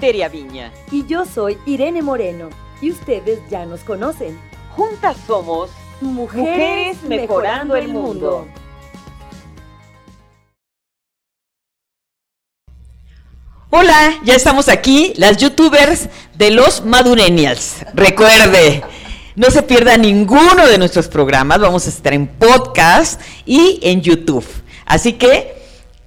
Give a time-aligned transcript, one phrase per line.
[0.00, 0.72] Viña.
[0.90, 2.48] Y yo soy Irene Moreno.
[2.80, 4.38] Y ustedes ya nos conocen.
[4.74, 5.70] Juntas somos
[6.00, 8.48] Mujeres, mejorando, el mundo.
[13.68, 17.84] Hola, ya estamos aquí, las youtubers de los Madurenials.
[17.92, 18.82] Recuerde,
[19.36, 24.46] no se pierda ninguno de nuestros programas, vamos a estar en podcast y en YouTube.
[24.86, 25.54] Así que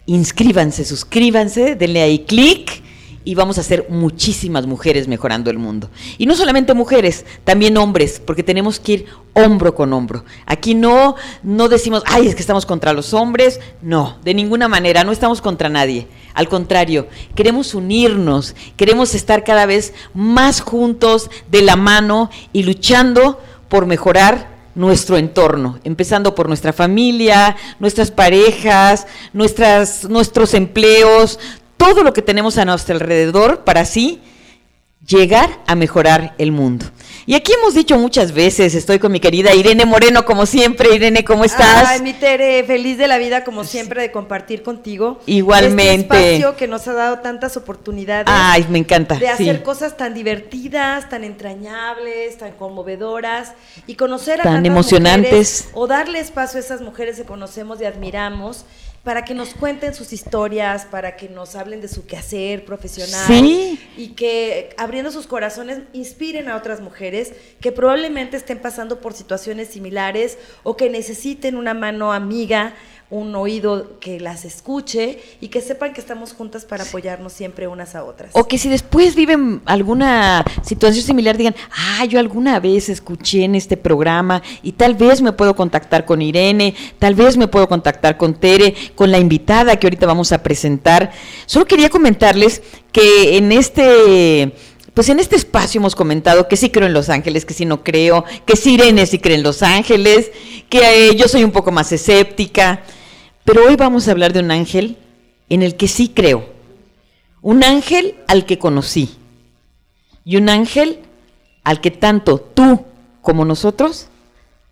[0.07, 2.83] inscríbanse, suscríbanse, denle ahí clic
[3.26, 5.90] y vamos a ser muchísimas mujeres mejorando el mundo.
[6.18, 10.26] Y no solamente mujeres, también hombres, porque tenemos que ir hombro con hombro.
[10.46, 13.59] Aquí no, no decimos, ay, es que estamos contra los hombres.
[13.82, 16.08] No, de ninguna manera, no estamos contra nadie.
[16.34, 23.41] Al contrario, queremos unirnos, queremos estar cada vez más juntos, de la mano y luchando
[23.70, 31.40] por mejorar nuestro entorno, empezando por nuestra familia, nuestras parejas, nuestras, nuestros empleos,
[31.77, 34.21] todo lo que tenemos a nuestro alrededor para así
[35.05, 36.85] llegar a mejorar el mundo.
[37.26, 40.94] Y aquí hemos dicho muchas veces, estoy con mi querida Irene Moreno, como siempre.
[40.94, 41.88] Irene, ¿cómo estás?
[41.88, 45.21] Ay, mi Tere, feliz de la vida, como siempre, de compartir contigo.
[45.26, 46.16] Igualmente.
[46.16, 48.26] Este espacio que nos ha dado tantas oportunidades.
[48.27, 49.16] Ay, me encanta.
[49.16, 53.54] De hacer cosas tan divertidas, tan entrañables, tan conmovedoras
[53.88, 55.70] y conocer a tan emocionantes.
[55.74, 58.66] o darle espacio a esas mujeres que conocemos y admiramos
[59.04, 63.79] para que nos cuenten sus historias, para que nos hablen de su quehacer profesional sí.
[63.98, 69.68] y que abriendo sus corazones inspiren a otras mujeres que probablemente estén pasando por situaciones
[69.68, 72.75] similares o que necesiten una mano amiga
[73.14, 77.94] un oído que las escuche y que sepan que estamos juntas para apoyarnos siempre unas
[77.94, 78.31] a otras.
[78.34, 83.53] O que si después viven alguna situación similar digan, ah, yo alguna vez escuché en
[83.53, 88.18] este programa y tal vez me puedo contactar con Irene, tal vez me puedo contactar
[88.18, 91.12] con Tere, con la invitada que ahorita vamos a presentar.
[91.46, 94.56] Solo quería comentarles que en este
[94.96, 97.84] pues en este espacio hemos comentado que sí creo en Los Ángeles, que sí no
[97.84, 100.31] creo, que sí Irene sí cree en Los Ángeles,
[100.69, 102.81] que eh, yo soy un poco más escéptica.
[103.45, 104.97] Pero hoy vamos a hablar de un ángel
[105.49, 106.45] en el que sí creo.
[107.41, 109.17] Un ángel al que conocí.
[110.23, 110.99] Y un ángel
[111.63, 112.85] al que tanto tú
[113.21, 114.07] como nosotros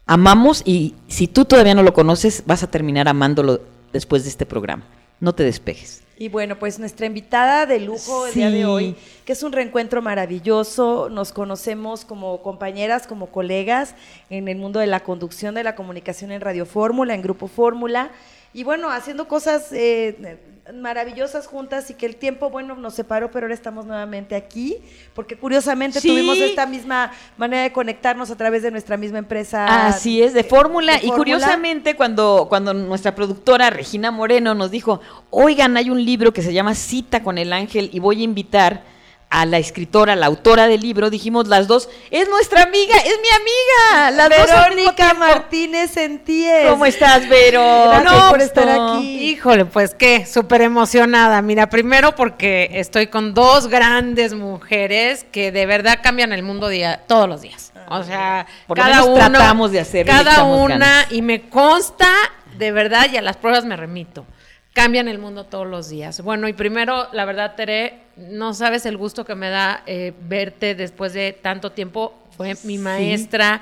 [0.05, 3.61] amamos y si tú todavía no lo conoces, vas a terminar amándolo
[3.91, 4.83] después de este programa.
[5.19, 6.01] No te despejes.
[6.17, 8.95] Y bueno, pues nuestra invitada de lujo el día de hoy,
[9.25, 13.95] que es un reencuentro maravilloso, nos conocemos como compañeras, como colegas
[14.29, 18.11] en el mundo de la conducción de la comunicación en Radio Fórmula, en Grupo Fórmula
[18.53, 20.37] y bueno, haciendo cosas eh,
[20.73, 24.77] maravillosas juntas y que el tiempo, bueno, nos separó, pero ahora estamos nuevamente aquí,
[25.13, 29.87] porque curiosamente tuvimos esta misma manera de conectarnos a través de nuestra misma empresa.
[29.87, 30.99] Así es, de fórmula.
[31.01, 36.41] Y curiosamente, cuando, cuando nuestra productora Regina Moreno nos dijo, oigan, hay un libro que
[36.41, 38.90] se llama Cita con el Ángel y voy a invitar
[39.31, 43.29] a la escritora, la autora del libro, dijimos las dos, es nuestra amiga, es mi
[43.29, 44.11] amiga.
[44.11, 46.69] Las Verónica Martínez Sentíes.
[46.69, 47.63] ¿Cómo estás, Vero?
[47.87, 49.31] Gracias por estar aquí.
[49.31, 51.41] Híjole, pues qué, súper emocionada.
[51.41, 57.03] Mira, primero porque estoy con dos grandes mujeres que de verdad cambian el mundo día,
[57.07, 57.71] todos los días.
[57.87, 60.05] O sea, por cada una tratamos de hacer.
[60.05, 62.09] Cada una, y me consta,
[62.57, 64.25] de verdad, y a las pruebas me remito
[64.73, 66.21] cambian el mundo todos los días.
[66.21, 70.75] Bueno, y primero, la verdad, Tere, no sabes el gusto que me da eh, verte
[70.75, 72.13] después de tanto tiempo.
[72.37, 73.61] Fue mi maestra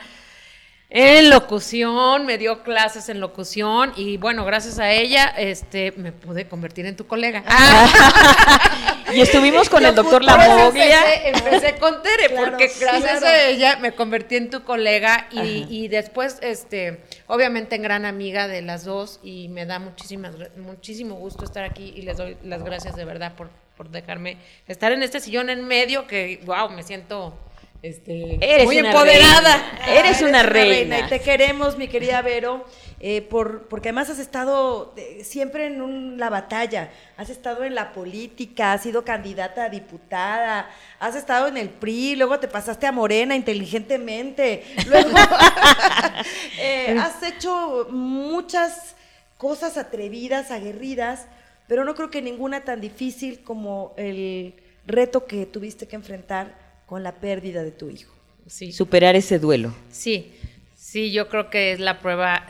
[0.92, 6.48] en locución, me dio clases en locución y bueno, gracias a ella este me pude
[6.48, 7.44] convertir en tu colega.
[9.14, 11.28] y estuvimos con el doctor Lamoglia.
[11.28, 16.40] Empecé, con Tere, porque gracias a ella me convertí en tu colega y, y, después,
[16.42, 21.66] este, obviamente en gran amiga de las dos y me da muchísimas, muchísimo gusto estar
[21.66, 25.52] aquí y les doy las gracias de verdad por, por dejarme estar en este sillón
[25.52, 27.38] en medio que, wow, me siento
[27.82, 29.80] este, eres muy empoderada.
[29.88, 31.00] Eres, una, reina.
[31.00, 32.66] Y te queremos, mi querida Vero,
[33.00, 37.94] eh, por, porque además has estado eh, siempre en la batalla, has estado en la
[37.94, 40.70] política, has sido candidata a diputada,
[41.00, 45.12] has estado en el PRI, luego te pasaste a Morena inteligentemente, luego
[46.60, 48.96] eh, has hecho muchas
[49.38, 51.28] cosas atrevidas, aguerridas,
[51.68, 54.56] pero no creo que ninguna tan difícil como el
[54.86, 58.12] reto que tuviste que enfrentar con la pérdida de tu hijo.
[58.48, 58.72] Sí.
[58.72, 59.72] Superar ese duelo.
[59.92, 60.34] Sí,
[60.76, 62.48] sí, yo creo que es la prueba.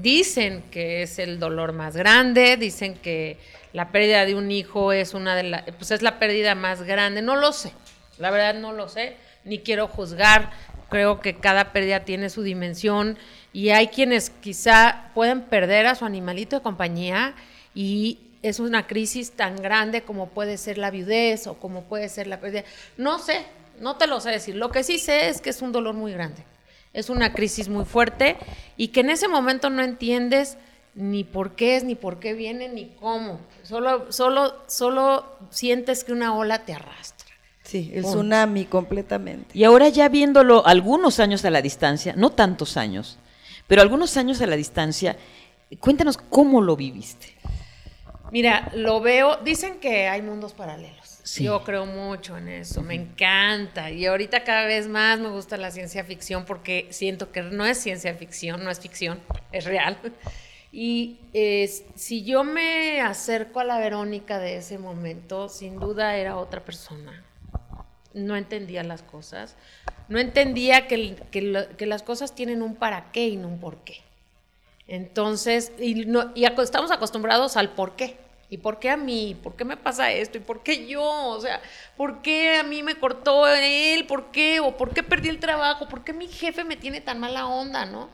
[0.00, 3.36] Dicen que es el dolor más grande, dicen que
[3.72, 7.20] la pérdida de un hijo es una de las, pues es la pérdida más grande.
[7.20, 7.72] No lo sé,
[8.18, 10.52] la verdad no lo sé, ni quiero juzgar.
[10.88, 13.18] Creo que cada pérdida tiene su dimensión
[13.52, 17.34] y hay quienes quizá pueden perder a su animalito de compañía
[17.74, 22.26] y es una crisis tan grande como puede ser la viudez o como puede ser
[22.28, 22.64] la pérdida.
[22.96, 23.44] No sé,
[23.80, 24.54] no te lo sé decir.
[24.54, 26.44] Lo que sí sé es que es un dolor muy grande.
[26.92, 28.36] Es una crisis muy fuerte
[28.76, 30.58] y que en ese momento no entiendes
[30.94, 33.40] ni por qué es, ni por qué viene, ni cómo.
[33.62, 37.30] Solo, solo, solo sientes que una ola te arrastra.
[37.62, 39.56] Sí, el tsunami completamente.
[39.56, 43.18] Y ahora ya viéndolo algunos años a la distancia, no tantos años,
[43.68, 45.16] pero algunos años a la distancia,
[45.78, 47.28] cuéntanos cómo lo viviste.
[48.32, 50.99] Mira, lo veo, dicen que hay mundos paralelos.
[51.38, 53.90] Yo creo mucho en eso, me encanta.
[53.90, 57.78] Y ahorita cada vez más me gusta la ciencia ficción porque siento que no es
[57.78, 59.20] ciencia ficción, no es ficción,
[59.52, 59.96] es real.
[60.72, 61.18] Y
[61.96, 67.24] si yo me acerco a la Verónica de ese momento, sin duda era otra persona.
[68.14, 69.56] No entendía las cosas.
[70.08, 73.98] No entendía que, que, las cosas tienen un para qué y no un por qué.
[74.88, 78.16] Entonces, y, no, y estamos acostumbrados al por qué.
[78.50, 79.36] ¿Y por qué a mí?
[79.40, 80.36] ¿Por qué me pasa esto?
[80.36, 81.02] ¿Y por qué yo?
[81.02, 81.60] O sea,
[81.96, 84.06] ¿por qué a mí me cortó él?
[84.06, 84.58] ¿Por qué?
[84.58, 85.88] ¿O por qué perdí el trabajo?
[85.88, 88.08] ¿Por qué mi jefe me tiene tan mala onda, no?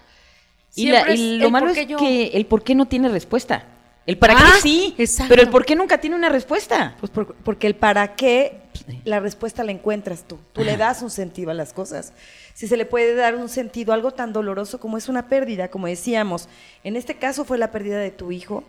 [0.75, 3.65] Y, lo malo es que el por qué no tiene respuesta.
[4.05, 4.95] El para qué ah, sí,
[5.29, 6.97] pero el por qué nunca tiene una respuesta.
[7.01, 7.11] Pues
[7.43, 8.61] porque el para qué,
[9.05, 10.39] la respuesta la encuentras tú.
[10.53, 12.13] Tú le das un sentido a las cosas.
[12.55, 15.69] Si se le puede dar un sentido a algo tan doloroso como es una pérdida,
[15.69, 16.49] como decíamos,
[16.85, 18.63] en este caso fue la pérdida de tu hijo,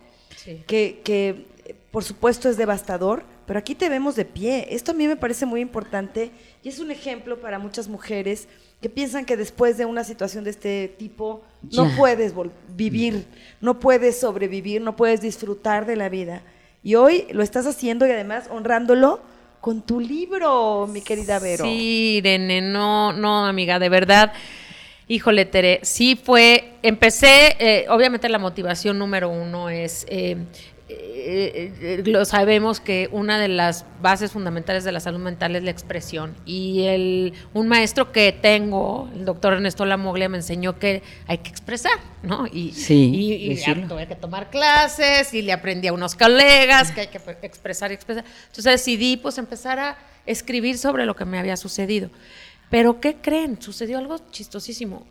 [0.65, 1.45] que, que
[1.91, 4.67] por supuesto es devastador, pero aquí te vemos de pie.
[4.71, 6.31] Esto a mí me parece muy importante
[6.63, 8.47] y es un ejemplo para muchas mujeres
[8.81, 11.41] que piensan que después de una situación de este tipo
[11.71, 12.33] no puedes
[12.75, 13.25] vivir,
[13.61, 16.43] no puedes sobrevivir, no puedes disfrutar de la vida.
[16.83, 19.19] Y hoy lo estás haciendo y además honrándolo
[19.61, 21.65] con tu libro, mi querida Vero.
[21.65, 24.31] Sí, Irene, no, no, amiga, de verdad.
[25.09, 30.37] Híjole, Tere, sí fue, empecé, eh, obviamente la motivación número uno es eh,
[30.89, 35.63] eh, eh, lo sabemos que una de las bases fundamentales de la salud mental es
[35.63, 36.35] la expresión.
[36.45, 41.49] Y el, un maestro que tengo, el doctor Ernesto Lamoglia, me enseñó que hay que
[41.49, 42.47] expresar, ¿no?
[42.47, 47.19] Y, sí, tuve que tomar clases y le aprendí a unos colegas que hay que
[47.41, 48.23] expresar y expresar.
[48.47, 52.09] Entonces decidí pues empezar a escribir sobre lo que me había sucedido.
[52.69, 53.61] Pero ¿qué creen?
[53.61, 55.05] Sucedió algo chistosísimo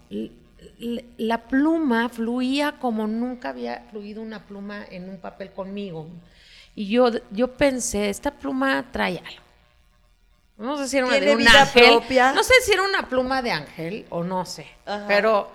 [1.16, 6.08] la pluma fluía como nunca había fluido una pluma en un papel conmigo.
[6.74, 9.46] Y yo, yo pensé, esta pluma trae algo.
[10.58, 12.00] No sé si era una de un ángel.
[12.34, 14.66] No sé si era una pluma de ángel o no sé.
[15.06, 15.50] Pero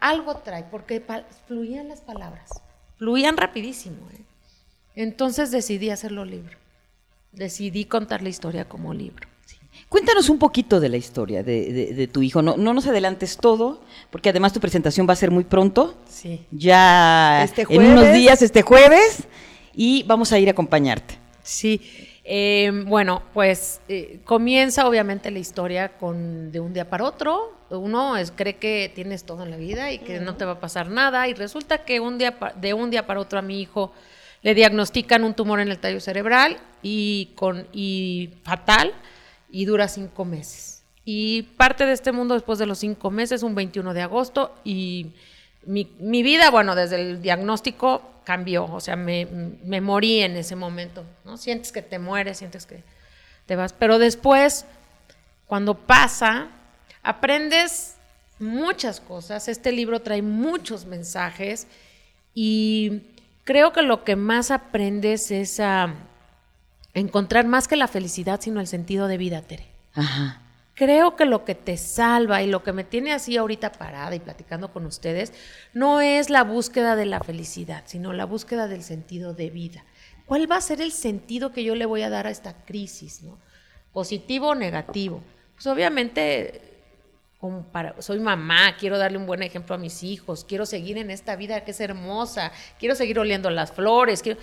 [0.00, 1.04] algo trae, porque
[1.46, 2.50] fluían las palabras.
[2.96, 4.08] Fluían rapidísimo.
[4.12, 4.24] ¿eh?
[4.96, 6.58] Entonces decidí hacerlo libro.
[7.32, 9.28] Decidí contar la historia como libro.
[9.90, 12.42] Cuéntanos un poquito de la historia de, tu hijo.
[12.42, 15.96] No, no, nos adelantes todo, porque además tu presentación va a ser muy pronto.
[16.08, 16.46] Sí.
[16.52, 19.24] Ya este en unos días, este jueves,
[19.74, 21.18] y vamos a ir a acompañarte.
[21.42, 21.80] Sí.
[22.22, 27.58] Em, bueno, pues eh, comienza obviamente la historia con de un día para otro.
[27.70, 30.60] Uno es, cree que tienes todo en la vida y que no te va a
[30.60, 33.92] pasar nada, y resulta que un día de un día para otro a mi hijo
[34.42, 38.94] le diagnostican un tumor en el tallo cerebral y con y fatal
[39.52, 40.82] y dura cinco meses.
[41.04, 45.12] Y parte de este mundo después de los cinco meses, un 21 de agosto, y
[45.64, 51.04] mi, vida, bueno, desde el diagnóstico cambió, o sea, me, me, morí en ese momento,
[51.24, 51.36] ¿no?
[51.36, 52.82] Sientes que te mueres, sientes que
[53.46, 54.66] te vas, pero después,
[55.46, 56.48] cuando pasa,
[57.02, 57.96] aprendes
[58.38, 61.66] muchas cosas, este libro trae muchos mensajes
[62.34, 63.02] y
[63.44, 65.94] creo que lo que más aprendes es a
[66.94, 69.66] encontrar más que la felicidad, sino el sentido de vida, Tere.
[69.94, 70.42] Ajá.
[70.74, 74.20] Creo que lo que te salva y lo que me tiene así ahorita parada y
[74.20, 75.32] platicando con ustedes
[75.74, 79.84] no es la búsqueda de la felicidad, sino la búsqueda del sentido de vida.
[80.24, 83.22] ¿Cuál va a ser el sentido que yo le voy a dar a esta crisis,
[83.22, 83.38] no?
[83.92, 85.22] Positivo o negativo.
[85.54, 86.70] Pues obviamente
[87.98, 91.64] soy mamá, quiero darle un buen ejemplo a mis hijos, quiero seguir en esta vida
[91.64, 94.38] que es hermosa, quiero seguir oliendo las flores, quiero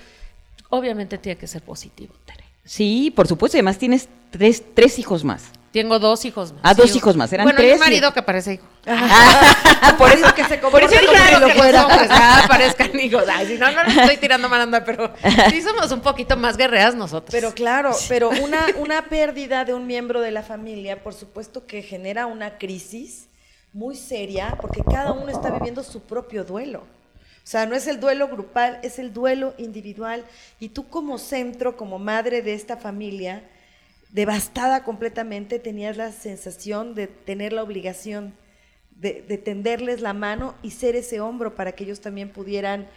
[0.70, 2.44] obviamente tiene que ser positivo, Tere.
[2.64, 5.52] Sí, por supuesto, y además tienes tres, tres hijos más.
[5.72, 6.62] Tengo dos hijos más.
[6.64, 7.78] Ah, dos hijos más, eran bueno, tres.
[7.78, 8.66] Bueno, marido que parece hijo.
[9.98, 11.86] por eso que se Por eso dije que lo fuera.
[12.10, 13.24] ah, parezcan hijos.
[13.32, 15.14] Ay, si no, no, no estoy tirando malanda, pero
[15.50, 17.32] sí somos un poquito más guerreras nosotros.
[17.32, 21.84] Pero claro, pero una, una pérdida de un miembro de la familia, por supuesto que
[21.84, 23.28] genera una crisis
[23.74, 26.84] muy seria, porque cada uno está viviendo su propio duelo.
[27.48, 30.25] O sea, no es el duelo grupal, es el duelo individual.
[30.60, 33.42] Y tú como centro, como madre de esta familia,
[34.12, 38.34] devastada completamente, tenías la sensación de tener la obligación
[38.98, 42.89] de, tenderles la mano y ser ese hombro para que ellos también pudieran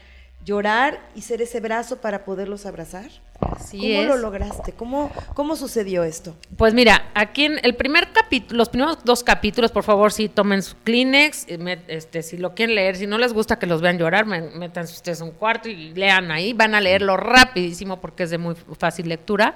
[0.45, 3.11] llorar y ser ese brazo para poderlos abrazar?
[3.41, 4.07] Así ¿Cómo es.
[4.09, 4.73] lo lograste?
[4.73, 6.37] ¿Cómo, ¿Cómo sucedió esto?
[6.57, 10.63] Pues mira, aquí en el primer capítulo, los primeros dos capítulos, por favor, sí, tomen
[10.63, 13.99] su Kleenex, eh, este, si lo quieren leer, si no les gusta que los vean
[13.99, 18.39] llorar, metan ustedes un cuarto y lean ahí, van a leerlo rapidísimo porque es de
[18.39, 19.55] muy fácil lectura.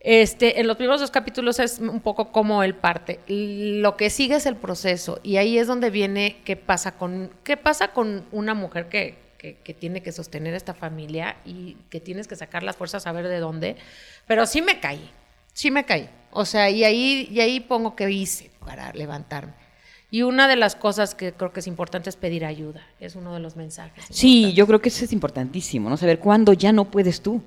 [0.00, 3.20] Este, en los primeros dos capítulos es un poco como él parte.
[3.26, 7.56] Lo que sigue es el proceso y ahí es donde viene qué pasa con qué
[7.56, 12.26] pasa con una mujer que, que, que tiene que sostener esta familia y que tienes
[12.26, 13.76] que sacar las fuerzas a ver de dónde.
[14.26, 15.10] Pero sí me caí,
[15.52, 16.08] sí me caí.
[16.30, 19.52] O sea, y ahí, y ahí pongo qué hice para levantarme.
[20.10, 22.86] Y una de las cosas que creo que es importante es pedir ayuda.
[23.00, 24.06] Es uno de los mensajes.
[24.08, 25.98] Sí, yo creo que eso es importantísimo, ¿no?
[25.98, 27.42] Saber cuándo ya no puedes tú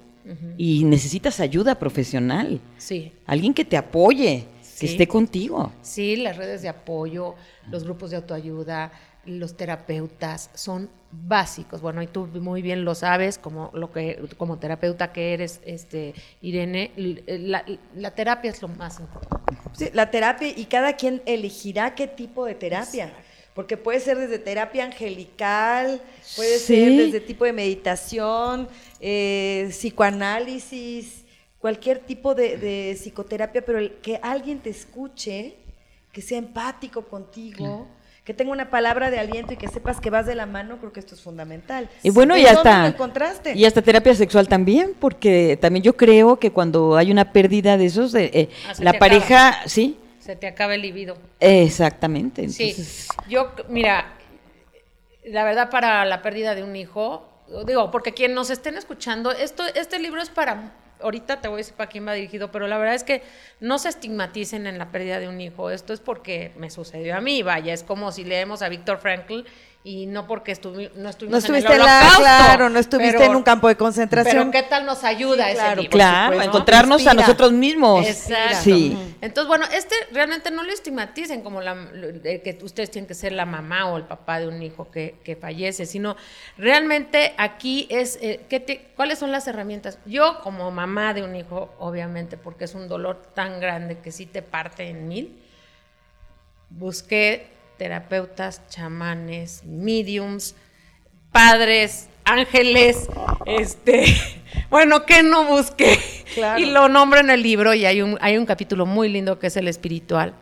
[0.57, 3.11] y necesitas ayuda profesional, Sí.
[3.25, 4.45] alguien que te apoye,
[4.77, 4.85] Sí.
[4.85, 5.71] que esté contigo.
[5.81, 7.35] Sí, las redes de apoyo,
[7.71, 8.91] los grupos de autoayuda,
[9.25, 11.81] los terapeutas son básicos.
[11.81, 16.13] Bueno, y tú muy bien lo sabes, como lo que como terapeuta que eres, este
[16.41, 17.65] Irene, l- la,
[17.95, 19.53] la terapia es lo más importante.
[19.73, 23.11] Sí, la terapia y cada quien elegirá qué tipo de terapia.
[23.55, 25.99] Porque puede ser desde terapia angelical,
[26.35, 26.75] puede Sí.
[26.75, 28.67] ser desde tipo de meditación,
[28.99, 31.23] eh, psicoanálisis,
[31.59, 35.55] cualquier tipo de, de psicoterapia, pero el- que alguien te escuche,
[36.11, 37.87] que sea empático contigo,
[38.23, 40.91] que tenga una palabra de aliento y que sepas que vas de la mano, creo
[40.91, 41.89] que esto es fundamental.
[42.03, 42.93] Y bueno, ¿En y hasta
[43.53, 47.85] y hasta terapia sexual también, porque también yo creo que cuando hay una pérdida de
[47.85, 51.17] esos, eh, eh, Ah, la pareja, sí, Se te acaba el libido.
[51.39, 52.49] exactamente.
[52.49, 52.75] Sí,
[53.29, 54.13] yo, mira,
[55.25, 57.29] la verdad para la pérdida de un hijo,
[57.65, 61.57] digo, porque quien nos estén escuchando, esto, este libro es para, ahorita te voy a
[61.57, 63.23] decir para quién va dirigido, pero la verdad es que
[63.59, 67.21] no se estigmaticen en la pérdida de un hijo, esto es porque me sucedió a
[67.21, 69.41] mí, vaya, es como si leemos a Víctor Frankl
[69.89, 72.77] y no porque estuvi- no estuvimos no en estuviste el en la, holocausto, claro, no
[72.79, 74.51] estuviste pero- en un campo de concentración.
[74.51, 78.05] Pero qué tal nos ayuda Sí, ese claro, libro, claro, supuesto, encontrarnos a nosotros mismos.
[78.05, 78.57] Exacto.
[78.63, 78.97] Sí.
[79.21, 83.31] Entonces, bueno, este realmente no lo estigmaticen como la, eh, que ustedes tienen que ser
[83.31, 86.17] la mamá o el papá de un hijo que, que fallece, sino
[86.57, 89.99] realmente aquí es, eh, ¿qué te- ¿cuáles son las herramientas?
[90.05, 94.25] Yo como mamá de un hijo, obviamente, porque es un dolor tan grande que sí
[94.25, 95.39] te parte en mil,
[96.69, 100.55] busqué terapeutas, chamanes, mediums,
[101.31, 103.07] padres, ángeles,
[103.45, 104.05] este,
[104.69, 105.99] bueno, ¿qué no busqué?
[106.33, 106.59] Claro.
[106.59, 109.47] Y lo nombro en el libro y hay un, hay un capítulo muy lindo que
[109.47, 110.33] es el espiritual,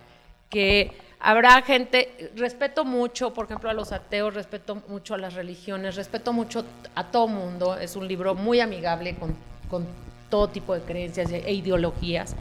[0.50, 5.96] que habrá gente, respeto mucho, por ejemplo, a los ateos, respeto mucho a las religiones,
[5.96, 6.66] respeto mucho
[6.96, 9.36] a todo mundo, es un libro muy amigable con,
[9.70, 9.86] con
[10.30, 12.36] todo tipo de creencias e ideologías.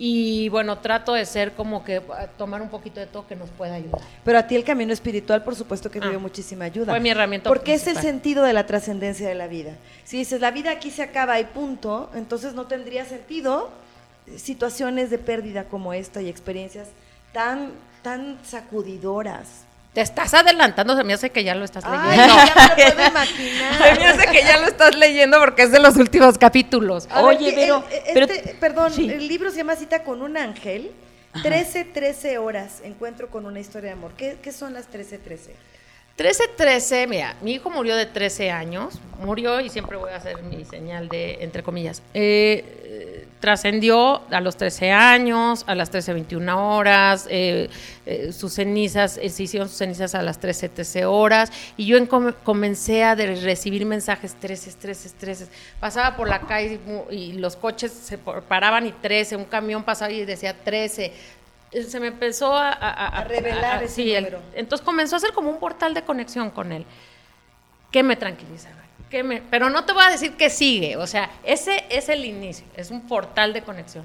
[0.00, 3.50] Y bueno, trato de ser como que ah, tomar un poquito de todo que nos
[3.50, 4.00] pueda ayudar.
[4.24, 6.10] Pero a ti el camino espiritual, por supuesto que me Ah.
[6.10, 6.92] dio muchísima ayuda.
[6.92, 9.72] Fue mi herramienta Porque es el sentido de la trascendencia de la vida.
[10.04, 13.70] Si dices, la vida aquí se acaba y punto, entonces no tendría sentido
[14.36, 16.88] situaciones de pérdida como esta y experiencias
[17.32, 19.64] tan, tan sacudidoras.
[19.94, 22.34] Te estás adelantando, se me hace que ya lo estás Ay, leyendo.
[22.36, 24.02] ya me lo puedo Se me imaginar.
[24.14, 27.08] hace que ya lo estás leyendo porque es de los últimos capítulos.
[27.10, 29.10] A ver, Oye, pero- el- pero- este- perdón, sí.
[29.10, 30.92] el libro se llama Cita con un ángel.
[31.42, 34.12] 13, 13 horas, encuentro con una historia de amor.
[34.16, 35.54] ¿Qué, qué son las 13, 13?
[36.16, 40.42] 13, 13, mira, mi hijo murió de 13 años, murió y siempre voy a hacer
[40.42, 42.87] mi señal de, entre comillas, eh, eh,
[43.40, 47.70] trascendió a los 13 años, a las 13, 21 horas, eh,
[48.06, 51.96] eh, sus cenizas, eh, se hicieron sus cenizas a las 13, 13 horas, y yo
[51.96, 55.46] en com- comencé a recibir mensajes 13, 13, 13,
[55.80, 56.80] pasaba por la calle
[57.10, 61.12] y, los coches se paraban y 13, un camión pasaba y decía 13,
[61.70, 64.40] Eh, se me empezó a, A revelar ese sí, número.
[64.54, 66.86] entonces comenzó a ser como un portal de conexión con él.
[67.90, 68.87] que me tranquilizaba?
[69.10, 72.24] ¿Qué me, pero no te voy a decir que sigue, o sea, ese es el
[72.24, 74.04] inicio, es un portal de conexión.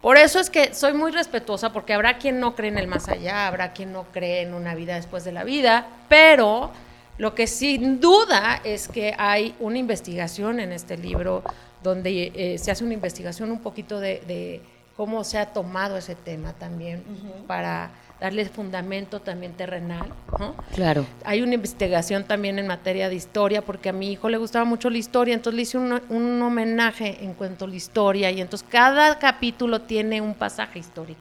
[0.00, 3.08] Por eso es que soy muy respetuosa, porque habrá quien no cree en el más
[3.08, 6.70] allá, habrá quien no cree en una vida después de la vida, pero
[7.18, 11.42] lo que sin duda es que hay una investigación en este libro
[11.82, 14.60] donde eh, se hace una investigación un poquito de, de
[14.96, 17.04] cómo se ha tomado ese tema también
[17.46, 20.08] para darle fundamento también terrenal,
[20.38, 20.54] ¿no?
[20.74, 21.06] Claro.
[21.24, 24.88] Hay una investigación también en materia de historia, porque a mi hijo le gustaba mucho
[24.90, 28.66] la historia, entonces le hice un, un homenaje en cuanto a la historia, y entonces
[28.70, 31.20] cada capítulo tiene un pasaje histórico,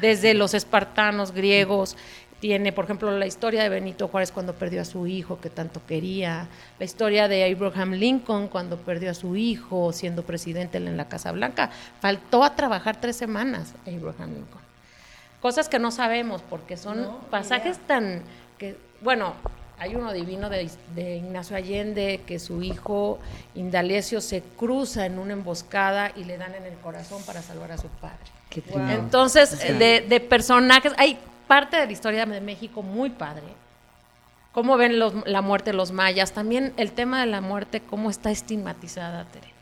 [0.00, 1.96] desde los espartanos griegos,
[2.40, 5.80] tiene, por ejemplo, la historia de Benito Juárez cuando perdió a su hijo que tanto
[5.88, 6.46] quería,
[6.78, 11.32] la historia de Abraham Lincoln cuando perdió a su hijo siendo presidente en la Casa
[11.32, 11.70] Blanca.
[12.00, 14.67] Faltó a trabajar tres semanas Abraham Lincoln
[15.40, 17.86] cosas que no sabemos porque son No, pasajes idea.
[17.86, 18.22] tan
[18.58, 19.34] que bueno
[19.78, 20.68] hay uno divino de,
[21.16, 23.20] Ignacio Allende que su hijo
[23.54, 27.78] Indalecio se cruza en una emboscada y le dan en el corazón para salvar a
[27.78, 28.18] su padre.
[28.92, 31.16] Entonces, de, de, personajes, hay
[31.46, 33.44] parte de la historia de México muy padre.
[34.50, 38.32] Cómo ven la muerte de los mayas, también el tema de la muerte, cómo está
[38.32, 39.57] estigmatizada, Tere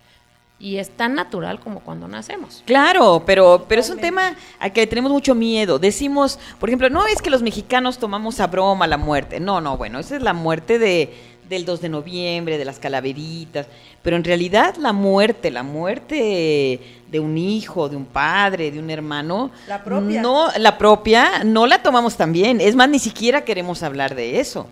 [0.58, 2.62] y es tan natural como cuando nacemos.
[2.64, 5.78] Claro, pero, pero es un tema a que tenemos mucho miedo.
[5.78, 9.38] Decimos, por ejemplo, no es que los mexicanos tomamos a broma la muerte.
[9.38, 11.12] No, no, bueno, esa es la muerte de,
[11.48, 13.66] del 2 de noviembre, de las calaveritas.
[14.02, 18.88] Pero en realidad la muerte, la muerte de un hijo, de un padre, de un
[18.88, 19.50] hermano.
[19.68, 20.22] La propia.
[20.22, 22.62] No, la propia, no la tomamos tan bien.
[22.62, 24.66] Es más, ni siquiera queremos hablar de eso.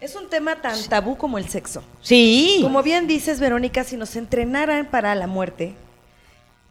[0.00, 1.82] Es un tema tan tabú como el sexo.
[2.00, 2.60] Sí.
[2.62, 5.74] Como bien dices, Verónica, si nos entrenaran para la muerte,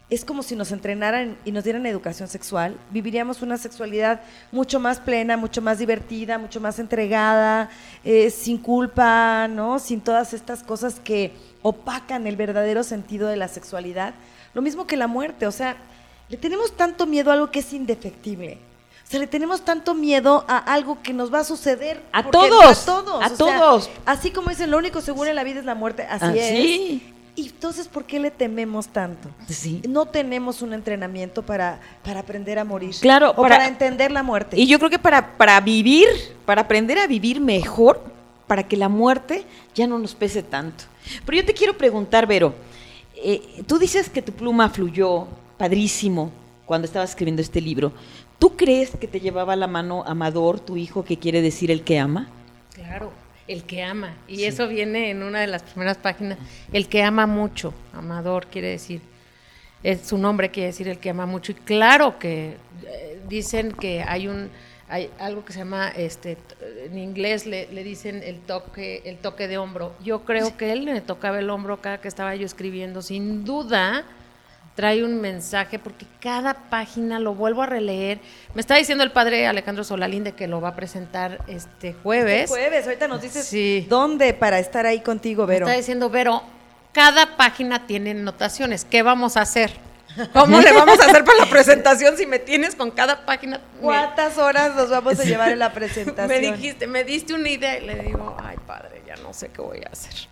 [0.10, 4.22] es como si nos entrenaran y nos dieran educación sexual, viviríamos una sexualidad
[4.52, 7.70] mucho más plena, mucho más divertida, mucho más entregada,
[8.04, 9.78] eh, sin culpa, ¿no?
[9.78, 11.32] Sin todas estas cosas que
[11.62, 14.16] opacan el verdadero sentido de la sexualidad.
[14.56, 15.78] Lo mismo que la muerte, o sea,
[16.30, 18.58] le tenemos tanto miedo a algo que es indefectible
[19.10, 22.04] o sea, le tenemos tanto miedo a algo que nos va a suceder.
[22.12, 22.64] A todos.
[22.64, 23.24] A todos.
[23.24, 23.90] A todos.
[24.06, 26.04] así como dicen, lo único seguro en la vida es la muerte.
[26.08, 26.50] Así ah, es.
[26.50, 27.14] Sí.
[27.36, 29.28] Y entonces, ¿por qué le tememos tanto?
[29.48, 29.82] Sí.
[29.90, 32.94] No tenemos un entrenamiento para, para aprender a morir.
[33.02, 33.32] Claro.
[33.32, 34.60] O para, entender la muerte.
[34.60, 36.08] Y yo creo que para, para vivir,
[36.46, 38.04] para aprender a vivir mejor,
[38.46, 40.84] para que la muerte ya no nos pese tanto.
[41.26, 42.54] Pero yo te quiero preguntar, Vero,
[43.16, 45.26] eh, tú dices que tu pluma fluyó
[45.58, 46.30] padrísimo
[46.70, 47.92] cuando estabas escribiendo este libro.
[48.40, 52.00] ¿Tú crees que te llevaba la mano Amador, tu hijo, que quiere decir el que
[52.00, 52.30] ama?
[52.74, 53.12] Claro,
[53.50, 54.16] el que ama.
[54.30, 56.38] Y eso viene en una de las primeras páginas.
[56.72, 57.74] El que ama mucho.
[57.94, 59.02] Amador quiere decir.
[59.84, 61.52] Es, su nombre quiere decir el que ama mucho.
[61.52, 62.56] Y claro que
[62.86, 64.50] eh, dicen que hay un
[64.92, 66.36] hay algo que se llama este
[66.84, 70.84] en inglés le, le, dicen el toque el toque de hombro yo creo que él
[70.84, 74.04] me tocaba el hombro cada que estaba yo escribiendo sin duda
[74.80, 78.22] trae un mensaje, porque cada página lo vuelvo a releer.
[78.54, 82.50] Me está diciendo el padre Alejandro Solalinde que lo va a presentar este jueves.
[82.50, 85.66] Este jueves, ahorita nos dices dónde para estar ahí contigo, Vero.
[85.66, 86.44] Me está diciendo, Vero,
[86.94, 88.86] cada página tiene notaciones.
[88.86, 89.70] ¿Qué vamos a hacer?
[90.34, 93.60] ¿Cómo le vamos a hacer para la presentación si me tienes con cada página?
[93.82, 96.42] ¿Cuántas horas nos vamos a llevar en la presentación?
[96.42, 99.62] me dijiste, me diste una idea y le digo, ay padre, ya no sé qué
[99.62, 100.30] voy a hacer.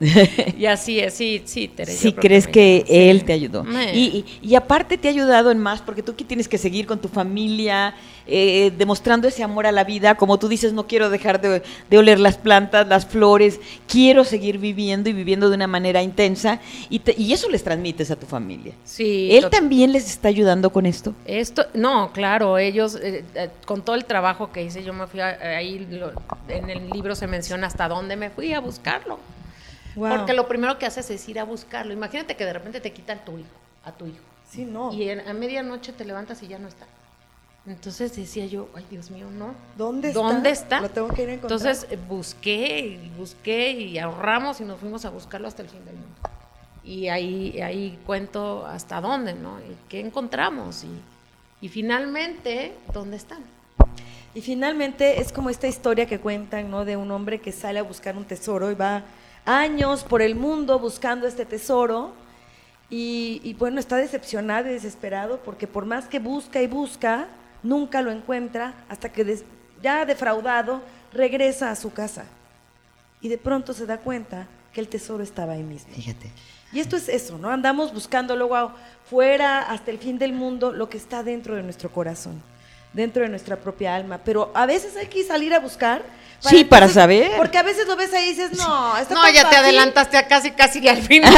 [0.58, 1.98] y así es, sí, sí, Teresa.
[1.98, 3.64] Sí, crees que, él te ayudó.
[3.92, 6.98] Y, y, aparte te ha ayudado en más, porque tú que tienes que seguir con
[6.98, 7.94] tu familia,
[8.26, 11.62] eh, demostrando ese amor a la vida, como tú dices, no quiero dejar de,
[11.96, 17.02] oler las plantas, las flores, quiero seguir viviendo y viviendo de una manera intensa, y,
[17.18, 18.72] y eso les transmites a tu familia.
[18.84, 19.28] Sí.
[19.32, 21.14] ¿Él también les está ayudando con esto?
[21.26, 25.20] Esto, no, claro, ellos, eh, eh, con todo el trabajo que hice, yo me fui
[25.20, 25.86] ahí,
[26.48, 29.18] en el libro se menciona hasta dónde me fui a buscarlo.
[29.94, 31.92] Porque lo primero que haces es ir a buscarlo.
[31.92, 33.48] Imagínate que de repente te quitan tu hijo,
[33.84, 34.24] a tu hijo.
[34.48, 34.92] Sí, no.
[34.92, 36.86] Y a medianoche te levantas y ya no está.
[37.66, 39.54] Entonces decía yo, ay Dios mío, no.
[39.76, 40.20] ¿Dónde está?
[40.20, 40.80] ¿Dónde está?
[40.80, 41.60] Lo tengo que ir a encontrar.
[41.60, 45.84] Entonces eh, busqué y busqué y ahorramos y nos fuimos a buscarlo hasta el fin
[45.84, 46.16] del mundo.
[46.82, 49.60] Y ahí, ahí cuento hasta dónde, ¿no?
[49.60, 53.44] Y qué encontramos y, y finalmente, ¿dónde están?
[54.34, 56.84] Y finalmente es como esta historia que cuentan, ¿no?
[56.84, 59.04] De un hombre que sale a buscar un tesoro y va
[59.44, 62.12] años por el mundo buscando este tesoro
[62.88, 67.28] y, bueno, está decepcionado y desesperado porque por más que busca y busca,
[67.62, 69.44] nunca lo encuentra hasta que
[69.82, 72.24] ya defraudado regresa a su casa
[73.20, 75.92] y de pronto se da cuenta que el tesoro estaba ahí mismo.
[75.94, 76.30] Fíjate.
[76.72, 77.50] Y esto es eso, ¿no?
[77.50, 78.72] Andamos buscando luego
[79.08, 82.40] fuera hasta el fin del mundo lo que está dentro de nuestro corazón,
[82.92, 84.18] dentro de nuestra propia alma.
[84.24, 86.02] Pero a veces hay que salir a buscar
[86.40, 87.32] sí, para saber.
[87.36, 90.26] Porque a veces lo ves ahí y dices, no, está No, ya te adelantaste a
[90.26, 91.32] casi, casi al final.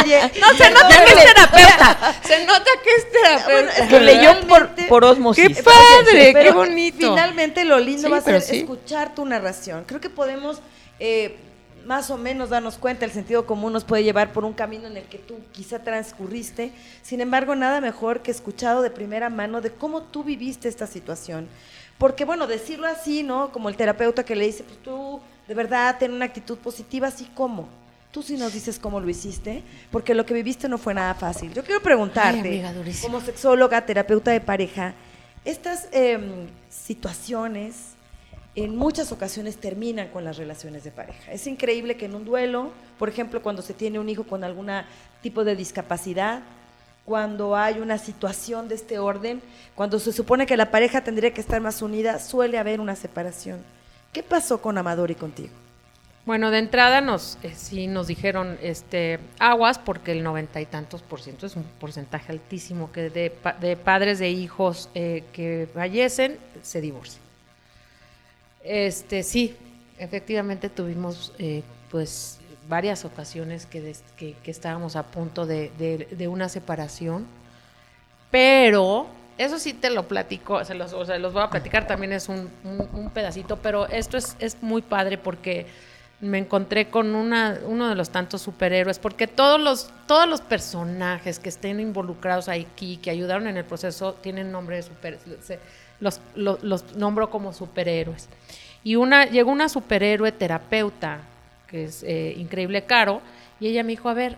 [0.00, 2.14] Oye, no, se nota que es terapeuta.
[2.22, 3.72] Se nota que es terapeuta.
[3.72, 5.56] es que leyó por, por osmosis.
[5.56, 6.34] ¡Qué padre!
[6.34, 7.10] ¡Qué bonito!
[7.10, 9.84] Finalmente lo lindo va a ser escuchar tu narración.
[9.86, 10.60] Creo que podemos...
[10.98, 11.36] Eh,
[11.86, 14.96] más o menos darnos cuenta, el sentido común nos puede llevar por un camino en
[14.96, 16.72] el que tú quizá transcurriste.
[17.02, 21.48] Sin embargo, nada mejor que escuchado de primera mano de cómo tú viviste esta situación.
[21.98, 23.52] Porque, bueno, decirlo así, ¿no?
[23.52, 27.26] Como el terapeuta que le dice, pues tú de verdad ten una actitud positiva, así
[27.34, 27.68] como.
[28.10, 31.52] Tú sí nos dices cómo lo hiciste, porque lo que viviste no fue nada fácil.
[31.54, 32.62] Yo quiero preguntarte,
[33.00, 34.94] como sexóloga, terapeuta de pareja,
[35.44, 37.91] estas em, situaciones
[38.54, 41.32] en muchas ocasiones terminan con las relaciones de pareja.
[41.32, 44.70] Es increíble que en un duelo, por ejemplo, cuando se tiene un hijo con algún
[45.22, 46.42] tipo de discapacidad,
[47.04, 49.40] cuando hay una situación de este orden,
[49.74, 53.60] cuando se supone que la pareja tendría que estar más unida, suele haber una separación.
[54.12, 55.54] ¿Qué pasó con Amador y contigo?
[56.24, 61.02] Bueno, de entrada nos eh, sí nos dijeron este aguas porque el noventa y tantos
[61.02, 66.38] por ciento es un porcentaje altísimo que de, de padres de hijos eh, que fallecen
[66.62, 67.21] se divorcian.
[68.64, 69.56] Este sí,
[69.98, 75.70] efectivamente tuvimos eh, pues varias ocasiones que, que, estábamos a punto de,
[76.10, 77.26] de, una separación,
[78.30, 82.12] pero eso sí te lo platico, se los, o sea, los voy a platicar también
[82.12, 85.66] es un, un, pedacito, pero esto es, es muy padre porque
[86.20, 91.40] me encontré con una, uno de los tantos superhéroes, porque todos los, todos los personajes
[91.40, 95.18] que estén involucrados aquí, que ayudaron en el proceso, tienen nombre de super,
[96.02, 98.28] los, los, nombro como superhéroes.
[98.82, 101.20] Y una, llegó una superhéroe terapeuta,
[101.68, 103.22] que es eh, increíble caro,
[103.60, 104.36] y ella me dijo, a ver,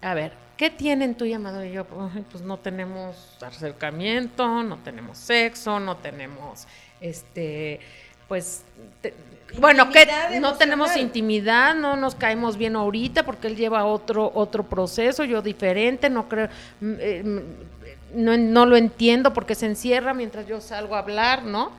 [0.00, 1.66] a ver, ¿qué tienen tú y Amador?
[1.66, 1.84] Y yo,
[2.30, 6.66] pues no tenemos acercamiento, no tenemos sexo, no tenemos,
[7.02, 7.80] este,
[8.26, 8.64] pues,
[9.58, 10.06] bueno, que
[10.40, 15.42] no tenemos intimidad, no nos caemos bien ahorita porque él lleva otro otro proceso, yo
[15.42, 16.48] diferente, no creo
[16.80, 17.40] mm, eh, mm,
[18.14, 21.70] no, no lo entiendo porque se encierra mientras yo salgo a hablar, ¿no?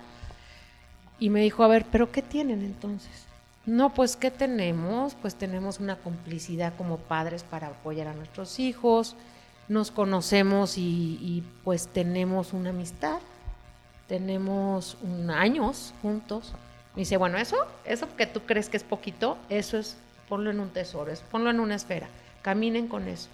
[1.19, 3.25] Y me dijo, a ver, ¿pero qué tienen entonces?
[3.65, 5.15] No, pues ¿qué tenemos?
[5.21, 9.15] Pues tenemos una complicidad como padres para apoyar a nuestros hijos,
[9.67, 13.19] nos conocemos y, pues tenemos una amistad,
[14.07, 14.97] tenemos
[15.29, 16.53] años juntos
[16.95, 19.95] me dice, bueno, eso, eso que tú crees que es poquito, eso es,
[20.27, 22.07] ponlo en un tesoro, es, ponlo en una esfera,
[22.41, 23.29] caminen con eso.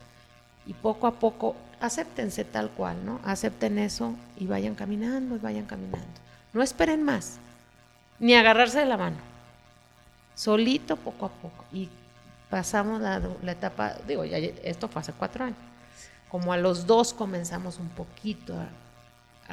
[0.68, 3.20] Y poco a poco, acéptense tal cual, ¿no?
[3.24, 6.08] Acepten eso y vayan caminando y vayan caminando.
[6.54, 7.38] No esperen más,
[8.20, 9.18] ni agarrarse de la mano.
[10.36, 11.66] Solito, poco a poco.
[11.72, 11.90] Y
[12.50, 15.58] pasamos la, etapa, digo, ya, esto fue hace cuatro años.
[16.30, 18.68] Como a los dos comenzamos un poquito a,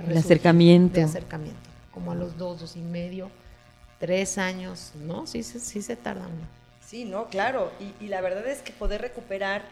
[0.03, 0.97] el acercamiento.
[0.97, 1.71] De acercamiento.
[1.93, 3.31] Como a los dos, dos y medio
[3.99, 5.27] tres años, ¿no?
[5.27, 6.31] Sí, sí, sí se tardan.
[6.87, 7.73] Sí, no, claro.
[8.01, 9.63] Y, la verdad es que poder recuperar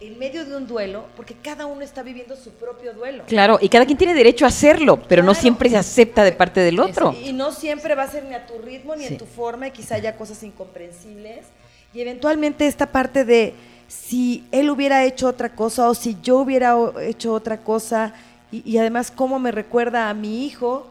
[0.00, 3.24] en medio de un duelo, porque cada uno está viviendo su propio duelo.
[3.26, 6.60] Claro, y cada quien tiene derecho a hacerlo, pero no siempre se acepta de parte
[6.60, 7.14] del otro.
[7.24, 9.70] Y, no siempre va a ser ni a tu ritmo ni en tu forma, y
[9.70, 11.46] quizá haya cosas incomprensibles.
[11.94, 13.54] Y eventualmente esta parte de
[13.88, 18.12] si él hubiera hecho otra cosa o si yo hubiera hecho otra cosa,
[18.52, 20.86] y, y además cómo me recuerda a mi hijo,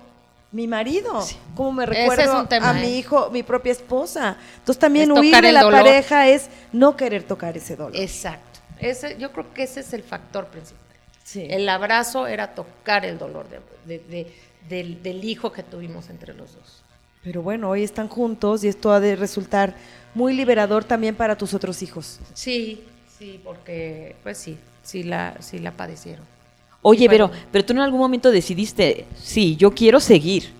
[0.51, 2.97] mi marido, como me recuerdo a mi ¿eh?
[2.97, 4.37] hijo, mi propia esposa.
[4.59, 7.95] Entonces también huir de la pareja es no querer tocar ese dolor.
[7.95, 8.54] Exacto.
[8.79, 10.83] Ese, yo creo que ese es el factor principal.
[11.35, 13.47] El abrazo era tocar el dolor
[13.85, 16.83] del, del hijo que tuvimos entre los dos.
[17.23, 19.73] Pero bueno, hoy están juntos y esto ha de resultar
[20.13, 22.19] muy liberador también para tus otros hijos.
[22.35, 22.83] Sí,
[23.17, 26.23] sí, porque pues sí, sí la, sí la padecieron.
[26.83, 30.53] Oye, pero, pero tú en algún momento decidiste, sí, yo quiero seguir.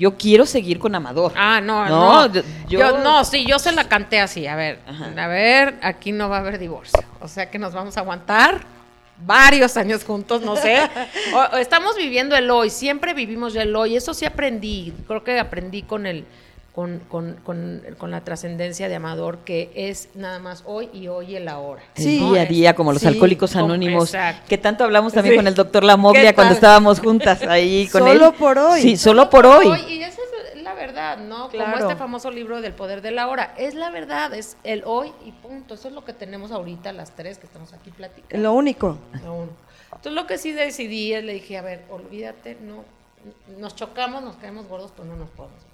[0.00, 1.34] Yo quiero seguir con Amador.
[1.36, 2.32] Ah, no, no.
[2.66, 4.46] Yo, no, sí, yo se la canté así.
[4.46, 6.98] A ver, a ver, aquí no va a haber divorcio.
[7.20, 8.62] O sea que nos vamos a aguantar
[9.26, 10.88] varios años juntos, no sé.
[11.60, 13.94] estamos viviendo el hoy, siempre vivimos el hoy.
[13.94, 14.94] Eso sí aprendí.
[15.06, 16.24] Creo que aprendí con el
[16.74, 21.48] con, con, con, la trascendencia de Amador, que es nada más hoy y hoy el
[21.48, 21.82] ahora.
[21.94, 24.12] Sí, día a día, como los alcohólicos anónimos,
[24.48, 28.18] que tanto hablamos también con el doctor Lamoglia cuando estábamos juntas ahí con él.
[28.18, 28.82] Solo por hoy.
[28.82, 29.66] Sí, solo, por, hoy.
[29.88, 30.20] Y esa
[30.54, 31.50] es la verdad, ¿no?
[31.50, 33.52] Como este famoso libro del poder de la hora.
[33.58, 35.74] Es la verdad, es el hoy y punto.
[35.74, 38.42] Eso es lo que tenemos ahorita las tres que estamos aquí platicando.
[38.42, 38.96] Lo único.
[39.24, 39.56] Lo único.
[39.86, 42.84] Entonces lo que sí decidí es, le dije, a ver, olvídate, no,
[43.58, 45.69] nos chocamos, nos caemos gordos, pero no nos podemos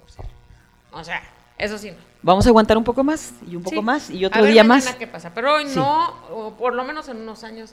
[0.92, 1.22] o sea,
[1.59, 1.96] eso sí no.
[2.22, 4.94] Vamos a aguantar un poco más y un poco más y otro día más.
[4.96, 7.72] qué pasa, pero hoy no, o por lo menos en unos años.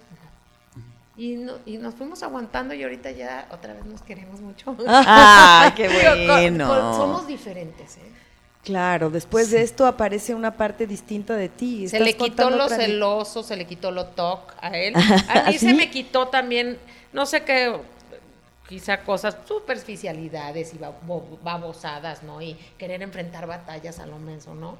[1.15, 4.75] Y, y nos fuimos aguantando y ahorita ya otra vez nos queremos mucho.
[4.87, 6.95] ¡Ah, qué bueno!
[6.95, 8.11] somos diferentes, ¿eh?
[8.63, 11.89] Claro, después de esto aparece una parte distinta de ti.
[11.89, 14.93] Se le quitó lo celoso, se le quitó lo toc a él.
[15.27, 16.79] A mí se me quitó también,
[17.11, 17.75] no sé qué,
[18.73, 20.79] quizá cosas, superficialidades y
[21.43, 22.41] babosadas, ¿no?
[22.41, 24.77] Y querer enfrentar batallas a lo menso, ¿no?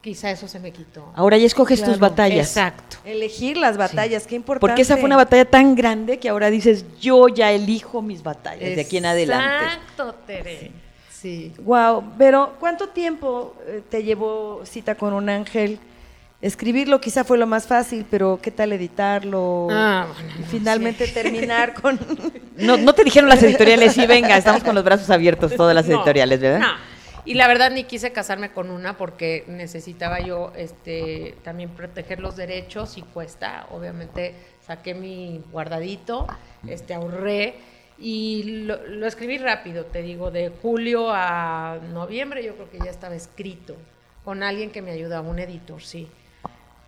[0.00, 1.12] Quizá eso se me quitó.
[1.14, 2.48] Ahora ya escoges tus batallas.
[2.48, 2.96] Exacto.
[3.04, 4.60] Elegir las batallas, qué importante.
[4.62, 8.74] Porque esa fue una batalla tan grande que ahora dices, yo ya elijo mis batallas
[8.74, 9.64] de aquí en adelante.
[9.64, 10.72] Exacto, Tere.
[11.08, 11.52] Sí.
[11.60, 15.78] Wow, pero ¿cuánto tiempo eh, te llevó cita con un ángel?
[16.42, 19.68] Escribirlo quizá fue lo más fácil, pero ¿qué tal editarlo?
[19.70, 20.06] Ah,
[20.38, 22.00] y finalmente terminar con...
[22.56, 25.86] No, no te dijeron las editoriales, sí, venga, estamos con los brazos abiertos, todas las
[25.86, 26.60] editoriales, ¿verdad?
[26.60, 26.90] No.
[27.26, 32.36] Y la verdad ni quise casarme con una porque necesitaba yo este también proteger los
[32.36, 33.66] derechos y cuesta.
[33.70, 34.34] Obviamente
[34.66, 36.26] saqué mi guardadito,
[36.66, 37.56] este ahorré
[37.98, 42.90] Y lo, lo, escribí rápido, te digo, de julio a noviembre yo creo que ya
[42.90, 43.76] estaba escrito,
[44.24, 46.08] con alguien que me ayudaba, un editor, sí.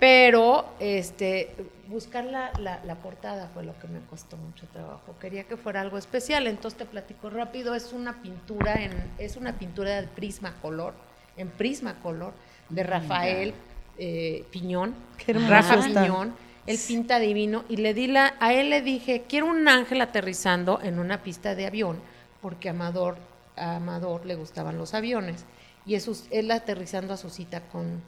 [0.02, 1.54] Pero este,
[1.86, 5.14] buscar la, la, portada fue lo que me costó mucho trabajo.
[5.20, 7.72] Quería que fuera algo especial, entonces te platico rápido.
[7.76, 10.94] Es una pintura, en, es una pintura de prisma color,
[11.36, 12.32] en prisma color,
[12.68, 13.54] de Rafael
[13.96, 14.92] eh, Piñón.
[15.24, 16.34] Rafa Piñón.
[16.66, 20.80] Él pinta divino y le di la, a él le dije, quiero un ángel aterrizando
[20.82, 22.00] en una pista de avión,
[22.40, 23.18] porque Amador,
[23.54, 25.44] a Amador le gustaban los aviones.
[25.86, 28.02] Y es él aterrizando a su cita con,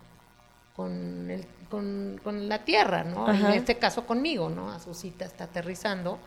[0.74, 1.46] con el
[2.22, 3.30] con, la Tierra, ¿no?
[3.32, 4.70] En este caso conmigo, ¿no?
[4.70, 6.18] A su cita está aterrizando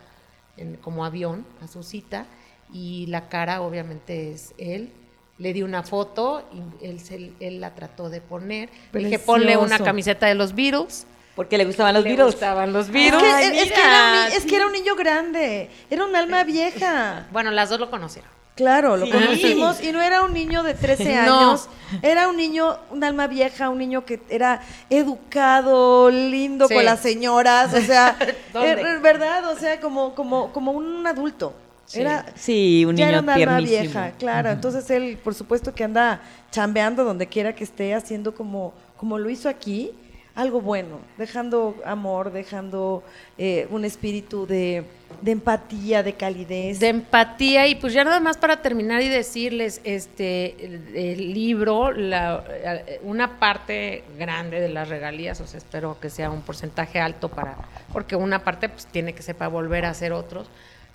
[0.82, 2.26] como avión, a su cita,
[2.74, 4.92] y la cara obviamente es él.
[5.38, 6.44] Le di una foto
[6.82, 8.70] y él, él la trató de poner.
[8.92, 11.06] Dije, ponle una camiseta de los Beatles.
[11.36, 12.26] Porque le gustaban los virus.
[12.26, 13.22] gustaban los virus.
[13.22, 17.28] Es, que, era es que era un niño grande, era un alma vieja.
[17.32, 18.32] Bueno, las dos lo conocieron.
[18.58, 21.70] Claro, lo conocimos y no era un niño de 13 años,
[22.02, 27.72] era un niño, un alma vieja, un niño que era educado, lindo con las señoras,
[27.76, 28.18] o sea,
[28.56, 31.54] er, verdad, o sea, como como como un adulto.
[31.94, 34.50] Era, sí, un niño era un alma vieja, claro.
[34.50, 39.30] Entonces él, por supuesto que anda chambeando donde quiera que esté, haciendo como como lo
[39.30, 39.92] hizo aquí,
[40.38, 43.04] algo bueno, dejando amor, dejando
[43.40, 44.84] eh, un espíritu de,
[45.26, 46.80] empatía, de calidez.
[46.80, 53.00] De empatía, y pues ya nada más para terminar y decirles, este, el, libro, eh,
[53.02, 57.56] una parte grande de las regalías, o sea, espero que sea un porcentaje alto para,
[57.92, 60.48] porque una parte pues tiene que ser para volver a hacer otros,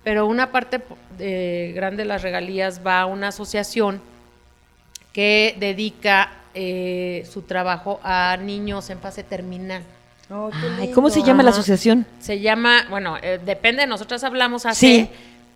[0.05, 0.81] pero una parte
[1.19, 3.99] eh, grande de las regalías va a una asociación
[5.11, 9.83] que dedica eh, su trabajo a niños en fase terminal.
[10.29, 10.49] Oh,
[10.93, 12.05] ¿Cómo se llama la asociación?
[12.19, 15.09] Se llama, bueno, eh, depende, nosotros hablamos así,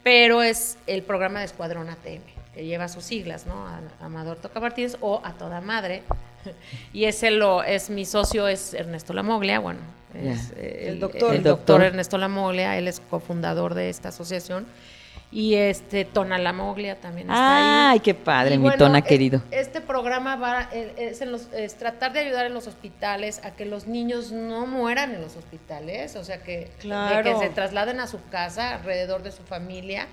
[0.03, 2.21] pero es el programa de Escuadrón ATM,
[2.53, 3.65] que lleva sus siglas, ¿no?
[4.01, 6.03] Amador Toca Martínez o A Toda Madre.
[6.93, 9.79] Y ese lo, es mi socio, es Ernesto Lamoglia, bueno,
[10.13, 11.35] es el, doctor.
[11.35, 14.65] el doctor Ernesto Lamoglia, él es cofundador de esta asociación
[15.31, 19.41] y este Tona Lamoglia también está Ay, qué padre, mi Tona querido.
[19.51, 23.65] Este programa va es, en los, es, tratar de ayudar en los hospitales a que
[23.65, 28.23] los niños no mueran en los hospitales, o sea que, que se trasladen a su
[28.29, 30.07] casa alrededor de su familia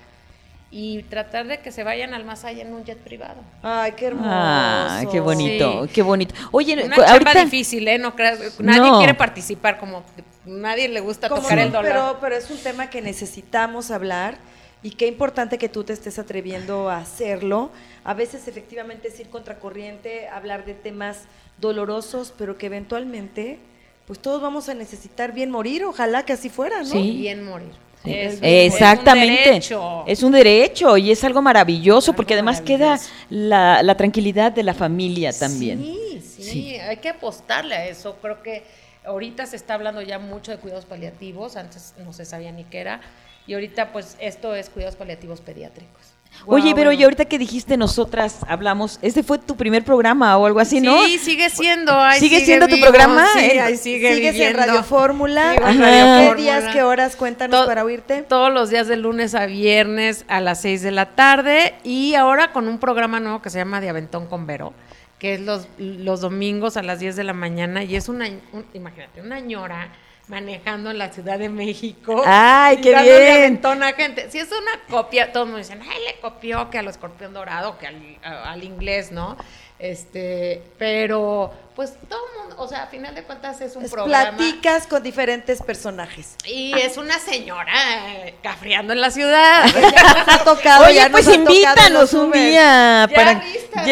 [0.69, 3.41] y tratar de que se vayan al más allá en un jet privado.
[3.63, 4.29] Ay, qué hermoso.
[4.29, 6.35] Ay, qué bonito, qué bonito.
[6.51, 7.97] Oye, una chamba difícil, ¿eh?
[7.97, 10.03] No creas, nadie quiere participar como
[10.45, 11.89] nadie le gusta tocar el dolor.
[11.89, 14.37] Pero, pero es un tema que necesitamos hablar
[14.85, 17.71] y qué importante que tú te estés atreviendo a hacerlo.
[18.03, 21.23] A veces efectivamente es ir contracorriente, hablar de temas
[21.57, 23.57] dolorosos, pero que eventualmente
[24.05, 26.85] pues todos vamos a necesitar bien morir, ojalá que así fuera, ¿no?
[26.85, 27.71] Sí, bien morir.
[28.05, 29.57] Exactamente.
[30.05, 32.99] Es un, derecho y es algo maravilloso porque además queda
[33.31, 35.81] la, tranquilidad de la familia también.
[35.81, 38.17] Sí, sí, sí, hay que apostarle a eso.
[38.21, 38.61] Creo que
[39.03, 42.81] ahorita se está hablando ya mucho de cuidados paliativos, antes no se sabía ni qué
[42.81, 43.01] era.
[43.47, 46.15] Y ahorita, pues, esto es cuidados paliativos pediátricos.
[46.47, 50.59] Oye, pero y ahorita que dijiste nosotras hablamos, este fue tu primer programa o algo
[50.59, 51.05] así, ¿no?
[51.05, 51.93] Sí, sigue siendo.
[52.19, 53.25] ¿Sigue, siendo tu programa?
[53.33, 55.55] Sí, eh, ahí sigue Sigues en Radio Fórmula.
[55.55, 57.15] ¿Qué días, qué horas?
[57.15, 58.21] Cuéntanos para oírte.
[58.21, 62.51] Todos los días de lunes a viernes a las 6 de la tarde y ahora
[62.51, 64.73] con un programa nuevo que se llama De Aventón con Vero,
[65.17, 68.27] que es los, los domingos a las 10 de la mañana y es una,
[68.73, 69.89] imagínate, una ñora
[70.27, 72.23] manejando en la Ciudad de México.
[72.25, 73.61] ¡Ay, qué bien!
[73.65, 74.29] a gente.
[74.31, 77.87] Si es una copia, todos me dicen, ay, le copió que al escorpión dorado, que
[77.87, 79.37] al, al inglés, ¿no?
[79.79, 84.37] Este, pero pues todo el mundo, o sea, a final de cuentas es un programa.
[84.37, 86.35] Platicas con diferentes personajes.
[86.45, 87.73] Y es una señora
[88.07, 89.65] eh, cafriando en la ciudad.
[89.65, 93.09] ya nos ha tocado, Oye, pues invítanos un día.
[93.13, 93.43] para...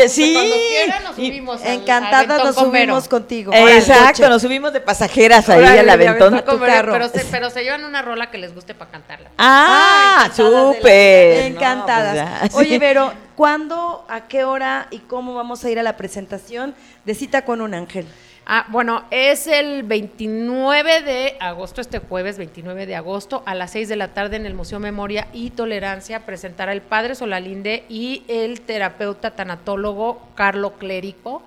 [0.08, 0.34] sí.
[0.34, 1.66] Cuando quieran nos subimos.
[1.66, 3.52] Encantada nos subimos contigo.
[3.54, 6.42] Exacto, nos subimos de pasajeras ahí al aventón.
[6.46, 6.94] Tu carro.
[6.94, 9.32] Pero, se, pero se llevan una rola que les guste para cantarla.
[9.38, 11.52] Ah, súper.
[11.52, 12.40] Encantadas.
[12.52, 16.76] Pues Oye, pero ¿cuándo, a qué hora y cómo vamos a ir a la presentación
[17.06, 18.06] de Cita con un Ángel?
[18.46, 23.88] Ah, bueno, es el 29 de agosto, este jueves 29 de agosto, a las 6
[23.88, 28.60] de la tarde en el Museo Memoria y Tolerancia presentará el padre Solalinde y el
[28.62, 31.42] terapeuta tanatólogo Carlo Clérico,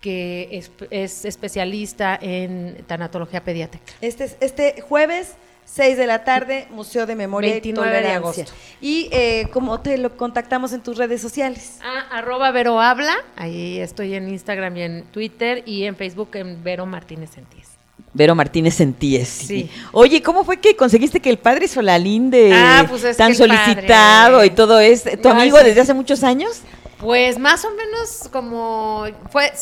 [0.00, 3.92] que es, especialista en tanatología pediátrica.
[4.00, 5.34] Este, este jueves
[5.72, 8.10] 6 de la tarde, Museo de Memoria y Tolerancia.
[8.10, 8.52] De agosto.
[8.80, 11.78] Y eh, ¿cómo te lo contactamos en tus redes sociales?
[11.82, 16.64] Ah, arroba Vero Habla, ahí estoy en Instagram y en Twitter y en Facebook en
[16.64, 17.68] Vero Martínez Sentíes.
[18.12, 19.28] Vero Martínez Sentíes.
[19.28, 19.70] Sí.
[19.92, 24.80] Oye, ¿cómo fue que conseguiste que el padre Solalinde, ah, pues tan solicitado y todo
[24.80, 26.62] es tu amigo desde hace muchos años?
[26.98, 29.52] Pues más o menos como fue,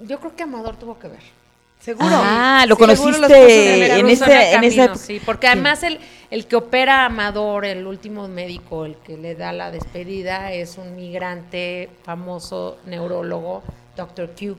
[0.00, 1.37] yo creo que Amador tuvo que ver.
[1.80, 2.08] Seguro.
[2.10, 5.98] Ah, lo conociste en, ese, en esa Sí, porque además el,
[6.30, 10.96] el que opera Amador, el último médico, el que le da la despedida, es un
[10.96, 13.62] migrante famoso neurólogo,
[13.96, 14.30] Dr.
[14.30, 14.56] Q.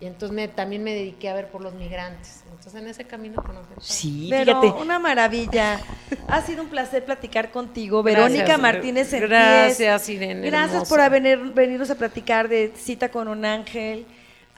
[0.00, 2.44] Y entonces también me dediqué a ver por los migrantes.
[2.50, 3.68] Entonces en ese camino conocí.
[3.80, 5.80] Sí, Pero una maravilla.
[6.28, 9.12] ha sido un placer platicar contigo, Verónica Martínez.
[9.12, 10.46] Gracias, Irene.
[10.46, 14.06] Gracias por venir, venirnos a platicar de Cita con un ángel.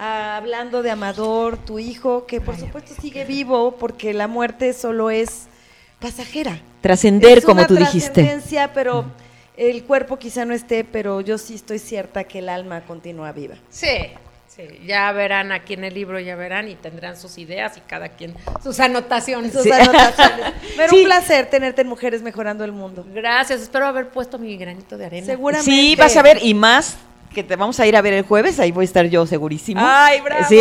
[0.02, 5.46] Hablando de Amador, tu hijo, que por supuesto sigue vivo porque la muerte solo es
[6.00, 6.60] pasajera.
[6.80, 8.40] Trascender, como tú dijiste.
[8.74, 9.04] pero
[9.56, 13.54] el cuerpo quizá no esté, pero yo sí estoy cierta que el alma continúa viva.
[13.70, 14.10] Sí,
[14.54, 18.10] Sí, ya verán aquí en el libro, ya verán y tendrán sus ideas y cada
[18.10, 19.54] quien sus anotaciones.
[19.54, 20.52] Sus anotaciones.
[20.76, 23.06] Pero un placer tenerte en Mujeres Mejorando el Mundo.
[23.14, 25.26] Gracias, espero haber puesto mi granito de arena.
[25.26, 25.70] Seguramente.
[25.70, 26.98] Sí, vas a ver y más
[27.32, 29.80] que te vamos a ir a ver el jueves, ahí voy a estar yo segurísimo.
[29.82, 30.44] Ay, bravo.
[30.48, 30.58] Sí,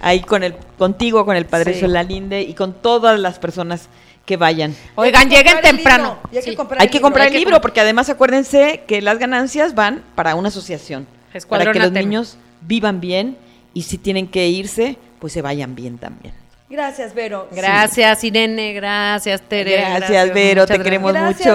[0.00, 3.88] ahí con el contigo, con el Padre Solalinde y con todas las personas
[4.24, 4.74] que vayan.
[4.94, 6.18] Oigan, lleguen temprano.
[6.32, 10.02] Hay que comprar, hay que comprar el libro, porque además acuérdense que las ganancias van
[10.14, 11.06] para una asociación.
[11.48, 13.36] para que los niños vivan bien
[13.74, 16.34] y si tienen que irse, pues se vayan bien también.
[16.70, 17.48] Gracias, Vero.
[17.52, 18.72] Gracias, Irene.
[18.72, 19.76] Gracias, Tere.
[19.76, 20.66] Gracias, Vero.
[20.66, 21.52] Te queremos mucho.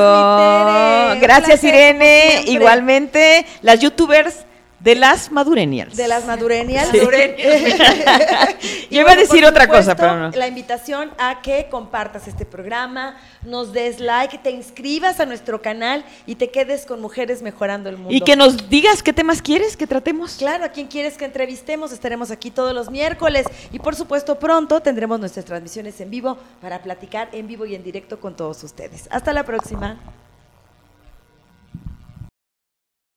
[1.20, 2.44] Gracias, Irene.
[2.46, 4.46] Igualmente, las youtubers
[4.80, 5.96] de las madurenials.
[5.96, 6.92] De las madurenials.
[8.92, 10.30] Yo iba a decir otra cosa, pero no.
[10.32, 16.06] La invitación a que compartas este programa, nos des like, te inscribas a nuestro canal
[16.26, 18.14] y te quedes con Mujeres Mejorando el Mundo.
[18.14, 20.36] Y que nos digas qué temas quieres que tratemos.
[20.38, 21.92] Claro, a quién quieres que entrevistemos.
[21.92, 23.46] Estaremos aquí todos los miércoles.
[23.72, 27.84] Y por supuesto, pronto tendremos nuestras transmisiones en vivo para platicar en vivo y en
[27.84, 29.08] directo con todos ustedes.
[29.12, 29.98] Hasta la próxima.